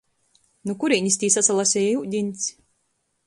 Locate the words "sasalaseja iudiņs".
1.35-2.49